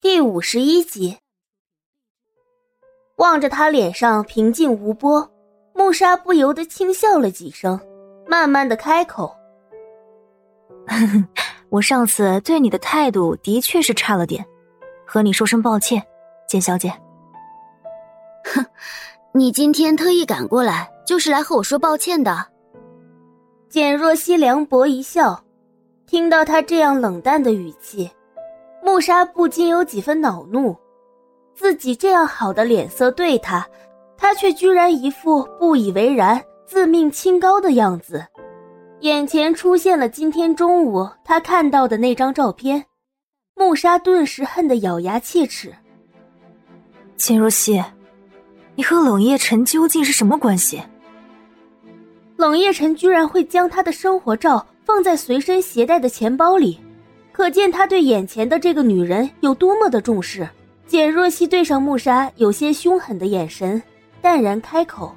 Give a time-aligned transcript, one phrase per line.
[0.00, 1.18] 第五十一集，
[3.16, 5.28] 望着他脸上平静无波，
[5.74, 7.80] 穆莎不由得轻笑了几声，
[8.24, 9.34] 慢慢的开口
[11.68, 14.46] ：“我上次对你的态度的确是差了点，
[15.04, 16.00] 和你说声抱歉，
[16.46, 16.94] 简小姐。
[18.54, 18.64] ”“哼，
[19.34, 22.46] 你今天特意赶过来，就是来和我说抱歉的。”
[23.68, 25.42] 简若曦凉薄一笑，
[26.06, 28.08] 听到他这样冷淡的语气。
[28.88, 30.74] 穆莎不禁有几分恼怒，
[31.54, 33.64] 自己这样好的脸色对他，
[34.16, 38.24] 他却居然一副不以为然、自命清高的样子。
[39.00, 42.82] 眼前出现了今天中午他看到的那张照片，
[43.54, 45.70] 穆莎顿时恨得咬牙切齿。
[47.18, 47.84] 秦若曦，
[48.74, 50.82] 你和冷夜晨究竟是什么关系？
[52.36, 56.80] 冷夜晨居然会将他的生活照放在随身携带的钱包里。
[57.38, 60.46] 可见他对眼前的这个女人有多么的重视。
[60.88, 63.80] 简若曦对上穆莎有些凶狠的眼神，
[64.20, 65.14] 淡然开口：“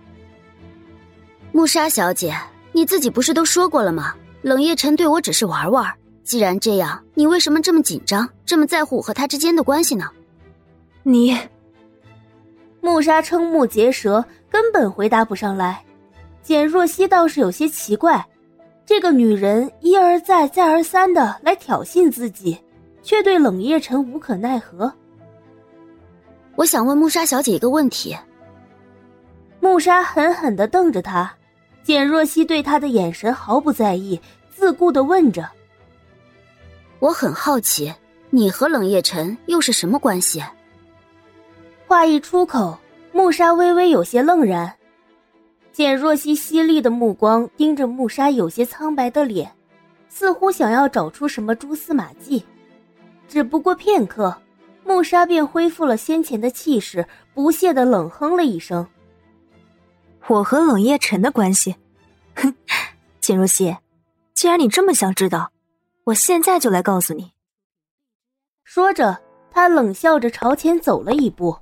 [1.52, 2.32] 穆莎小姐，
[2.74, 4.14] 你自己不是都说过了吗？
[4.44, 5.92] 冷夜晨对我只是玩玩。
[6.24, 10.08] 既然这样，你为什么这么紧张，这么在乎我和他之间的关系呢？”
[11.02, 11.36] 你，
[12.82, 15.84] 穆莎瞠目结舌，根本回答不上来。
[16.44, 18.24] 简若曦倒是有些奇怪。
[18.86, 22.58] 这个女人一而再、再而三的来挑衅自己，
[23.02, 24.92] 却对冷夜晨无可奈何。
[26.56, 28.16] 我想问穆莎小姐一个问题。
[29.60, 31.32] 穆莎狠狠的瞪着他，
[31.84, 35.48] 简若曦对他的眼神毫不在意，自顾的问着
[37.00, 37.94] ：“我很好奇，
[38.30, 40.44] 你和冷夜晨又是什么关系？”
[41.88, 42.78] 话一出口，
[43.12, 44.74] 穆莎微微有些愣然。
[45.82, 49.52] 简若曦犀利的目光盯着穆莎有些苍白的脸，
[50.10, 52.46] 似乎想要找出什么蛛丝马迹。
[53.28, 54.40] 只不过片刻，
[54.84, 58.88] 穆莎便恢复了先前的气势，不屑的冷哼了一声
[60.30, 61.76] ：“我和冷夜晨的关系？
[62.36, 62.54] 哼，
[63.20, 63.76] 简若曦，
[64.36, 65.52] 既然你这么想知道，
[66.04, 67.32] 我现在就来告诉你。”
[68.64, 71.58] 说着，他冷笑着朝前走了一步：“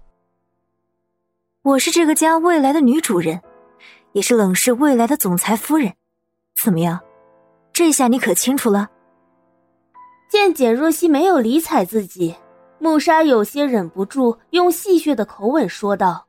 [1.64, 3.42] 我是这个家未来的女主人。”
[4.14, 5.94] 也是冷氏未来的总裁夫人，
[6.62, 7.00] 怎么样？
[7.72, 8.90] 这下你可清楚了。
[10.30, 12.36] 见简若曦没有理睬自己，
[12.78, 16.28] 穆莎有些忍不住用戏谑的口吻说道：“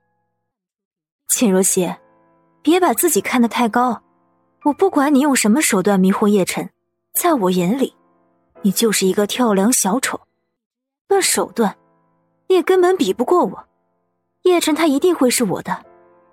[1.28, 1.92] 简若曦，
[2.62, 4.02] 别把自己看得太高。
[4.64, 6.70] 我不管你用什么手段迷惑叶晨，
[7.14, 7.94] 在我眼里，
[8.62, 10.20] 你就是一个跳梁小丑。
[11.08, 11.76] 论手段，
[12.48, 13.66] 你也根本比不过我。
[14.42, 15.84] 叶晨他一定会是我的，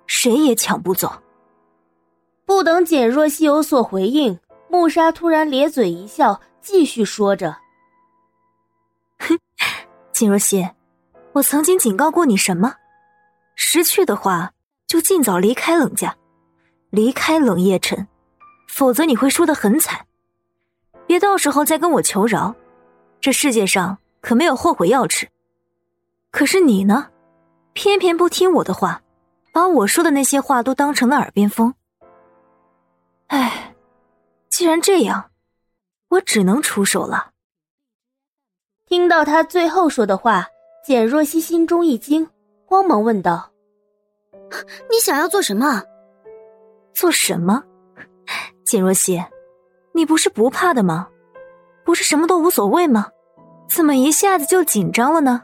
[0.06, 1.12] 谁也抢不走。”
[2.48, 7.58] 不等简若曦有所回应，穆莎突然咧嘴一笑，继续说着
[9.20, 9.38] ：“哼，
[10.14, 10.66] 简若曦，
[11.34, 12.74] 我曾经警告过你什么？
[13.58, 14.54] 识趣的话，
[14.88, 16.16] 就尽早离开冷家，
[16.90, 18.08] 离开冷夜辰，
[18.70, 20.06] 否则你会输得很惨。
[21.06, 22.56] 别到时候再跟我求饶。
[23.20, 25.28] 这世界上可没有后悔药吃。
[26.32, 27.10] 可是你呢，
[27.74, 29.02] 偏偏不听我的话，
[29.52, 31.74] 把我说的那些话都当成了耳边风。”
[33.28, 33.76] 哎，
[34.50, 35.32] 既然这样，
[36.10, 37.32] 我只能出手了。
[38.86, 40.48] 听到他最后说的话，
[40.86, 42.30] 简若曦心中一惊，
[42.66, 43.52] 慌忙问道
[44.90, 45.84] ：“你想要做什么？
[46.94, 47.64] 做什么？
[48.66, 49.22] 简若曦，
[49.92, 51.10] 你不是不怕的吗？
[51.84, 53.12] 不是什么都无所谓吗？
[53.70, 55.44] 怎么一下子就紧张了呢？”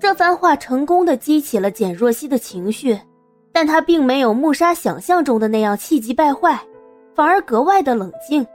[0.00, 2.98] 这番话成功的激起了简若曦的情绪。
[3.52, 6.58] 但他并没有穆沙想象中的那样气急败坏，
[7.14, 8.46] 反而格外的冷静。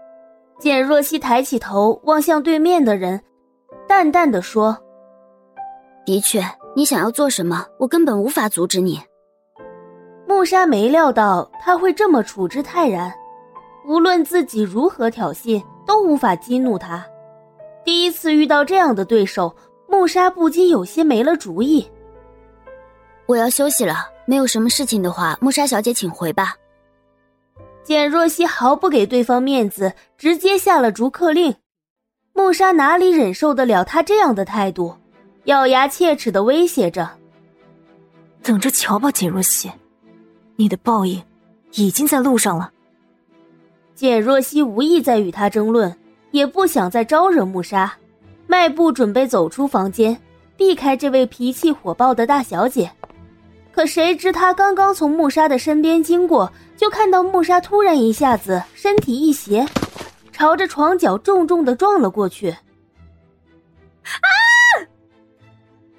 [0.58, 3.22] 简若曦抬起头望向对面的人，
[3.88, 4.78] 淡淡的说
[6.06, 6.42] ：“的确，
[6.76, 9.02] 你想要做什么，我根本无法阻止你。”
[10.26, 13.14] 穆沙没料到他会这么处之泰然，
[13.86, 17.06] 无论自己如何挑衅，都无法激怒他。
[17.84, 19.54] 第一次遇到这样的对手，
[19.88, 21.86] 穆沙不禁有些没了主意。
[23.28, 24.08] 我要休息了。
[24.26, 26.56] 没有什么事情的话，穆莎小姐请回吧。
[27.84, 31.56] 简若曦毫不给对方面子，直接下了逐客令。
[32.34, 34.96] 穆莎哪里忍受得了他这样的态度，
[35.46, 37.10] 咬牙切齿的威胁着
[38.42, 39.72] ：“等着瞧吧，简若曦，
[40.56, 41.24] 你的报应
[41.74, 42.72] 已经在路上了。”
[43.94, 45.96] 简若曦无意再与他争论，
[46.32, 47.94] 也不想再招惹穆莎，
[48.48, 50.20] 迈步准备走出房间，
[50.58, 52.92] 避开这位脾气火爆的大小姐。
[53.76, 59.68] 可谁知他刚刚从穆沙的身边经过，就看到穆沙突然一下子身体一斜，
[60.32, 62.50] 朝着床角重重的撞了过去。
[62.52, 64.16] 啊！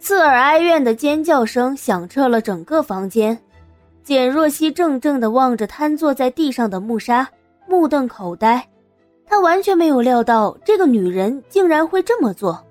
[0.01, 3.39] 刺耳哀怨的尖叫声响彻了整个房间。
[4.03, 7.29] 简若曦怔怔的望着瘫坐在地上的穆沙，
[7.67, 8.67] 目瞪口呆。
[9.27, 12.65] 她完全没有料到这个女人竟然会这么做。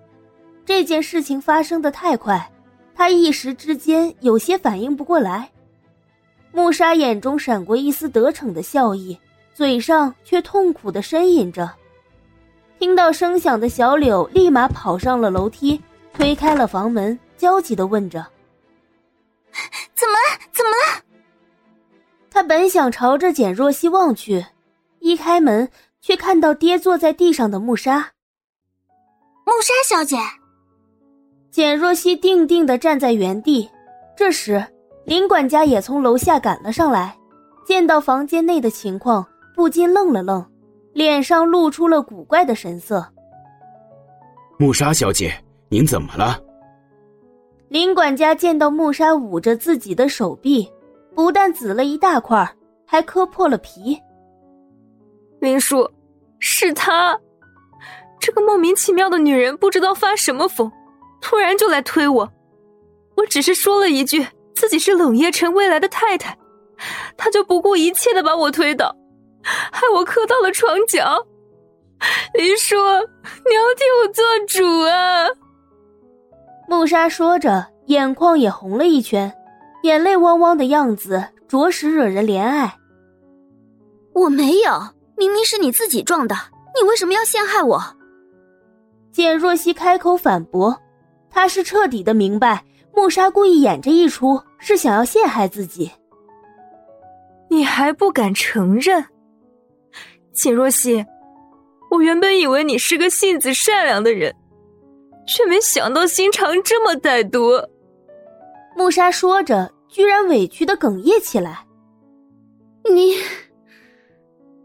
[0.66, 2.52] 这件事情发生的太快，
[2.96, 5.52] 她一时之间有些反应不过来。
[6.52, 9.20] 穆莎眼中闪过一丝得逞的笑意，
[9.54, 11.70] 嘴上却痛苦的呻吟着。
[12.80, 15.82] 听到声响的小柳立马跑上了楼梯，
[16.14, 18.26] 推开了房门，焦急的问着
[19.94, 20.40] ：“怎么了？
[20.54, 21.04] 怎么了？”
[22.32, 24.46] 他本想朝着简若曦望去，
[25.00, 25.70] 一开门
[26.02, 28.12] 却看到跌坐在地上的穆莎。
[29.46, 30.18] 穆莎小姐，
[31.56, 33.70] 简若曦定定的站在原地。
[34.14, 34.62] 这时，
[35.06, 37.18] 林管家也从楼下赶了上来，
[37.66, 39.26] 见到房间内的情况，
[39.56, 40.46] 不禁愣了愣，
[40.92, 43.08] 脸上露出了古怪的神色。
[44.60, 45.34] 穆莎小姐，
[45.70, 46.38] 您怎么了？
[47.70, 50.70] 林管家见到穆莎捂着自己的手臂。
[51.16, 52.54] 不但紫了一大块，
[52.86, 53.98] 还磕破了皮。
[55.40, 55.90] 林叔，
[56.40, 57.18] 是他，
[58.20, 60.70] 这个莫名其妙的女人不知道发什么疯，
[61.26, 62.32] 突然就来推我。
[63.16, 66.38] 我只是说了一句自己是冷夜辰未来的太太，
[67.18, 68.96] 他就不顾一切的把我推倒，
[69.44, 71.26] 害我磕到了床角。
[72.36, 75.26] 林叔，你要替我做主啊！
[76.68, 79.34] 慕沙说着，眼眶也红了一圈。
[79.82, 82.78] 眼泪汪汪的样子，着实惹人怜爱。
[84.14, 84.80] 我没有，
[85.18, 86.36] 明明是你自己撞的，
[86.80, 87.82] 你为什么要陷害我？
[89.12, 90.78] 简若曦开口反驳，
[91.36, 95.92] 她是彻底的明白，穆莎故意演这一出，是想要陷害自己。
[97.50, 99.06] 你还不敢承认？
[100.32, 101.06] 简若曦，
[101.92, 104.34] 我原本以为你是个性子善良的人，
[105.28, 107.52] 却没想到心肠这么歹毒。
[108.78, 109.76] 穆莎说着。
[109.88, 111.66] 居然委屈的哽咽起来。
[112.84, 113.14] 你，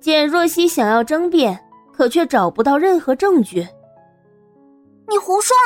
[0.00, 1.56] 简若曦想要争辩，
[1.92, 3.64] 可却找不到任何证据。
[5.08, 5.56] 你胡说，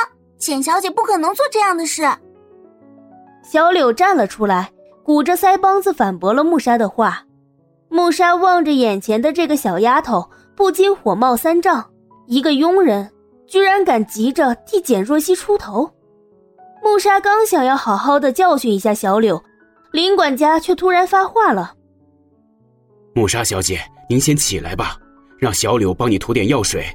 [0.45, 2.03] 简小姐不可能做这样的事。
[3.43, 4.71] 小柳站了出来，
[5.03, 7.25] 鼓着腮帮子反驳了穆莎的话。
[7.89, 11.83] 穆莎望着眼前的这个小丫头，不禁火冒三丈。
[12.27, 13.11] 一个佣人，
[13.47, 15.89] 居然敢急着替简若曦出头。
[16.83, 19.43] 穆莎刚想要好好的教训一下小柳。
[19.91, 21.73] 林管家却突然发话了
[23.15, 24.95] ：“穆莎小姐，您先起来吧，
[25.39, 26.85] 让小柳帮你涂点药水，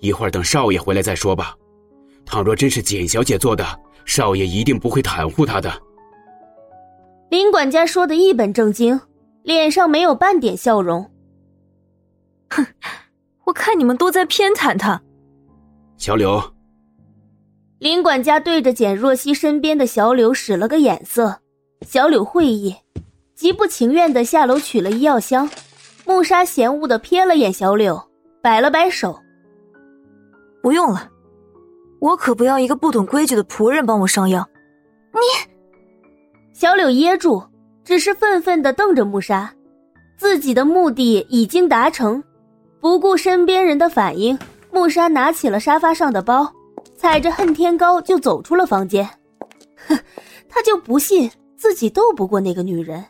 [0.00, 1.54] 一会儿等少爷回来再说吧。
[2.26, 3.64] 倘若真是简小姐做的，
[4.04, 5.72] 少爷一定不会袒护她的。”
[7.30, 9.00] 林管家说的一本正经，
[9.42, 11.10] 脸上没有半点笑容。
[12.50, 12.64] 哼，
[13.44, 15.02] 我看你们都在偏袒他。
[15.96, 16.40] 小柳，
[17.78, 21.40] 林管家对着简若曦身边的小柳使了个眼色。
[21.86, 22.74] 小柳会意，
[23.34, 25.48] 极不情愿的下楼取了医药箱。
[26.06, 28.00] 穆沙嫌恶的瞥了眼小柳，
[28.42, 29.18] 摆了摆手
[30.62, 31.10] ：“不用了，
[32.04, 34.46] 我可不要一个不懂规矩的仆人帮我上药。”
[35.14, 35.20] 你，
[36.52, 37.42] 小柳噎住，
[37.82, 39.50] 只是愤愤的瞪着穆莎。
[40.18, 42.22] 自己的目的已经达成，
[42.78, 44.38] 不顾身边人的反应，
[44.70, 46.52] 穆莎拿起了沙发上的包，
[46.94, 49.08] 踩着恨天高就走出了房间。
[49.88, 49.98] 哼，
[50.46, 51.30] 他就不信。
[51.56, 53.02] 自己斗不过那个女人。